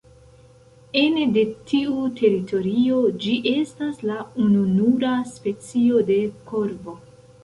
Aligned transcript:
Ene 0.99 1.25
de 1.33 1.41
tiu 1.71 1.97
teritorio 2.19 3.01
ĝi 3.25 3.33
estas 3.51 3.99
la 4.13 4.15
ununura 4.47 5.13
specio 5.35 6.01
de 6.09 6.17
korvo. 6.53 6.97